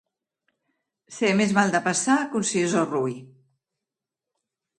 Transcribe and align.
Ser 1.17 1.29
més 1.41 1.53
mal 1.57 1.73
de 1.75 1.81
passar 1.89 2.15
que 2.33 2.39
un 2.41 2.49
sisó 2.53 2.83
roí. 2.89 3.15